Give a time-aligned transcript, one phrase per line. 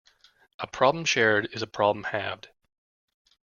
[0.57, 2.49] A problem shared is a problem halved.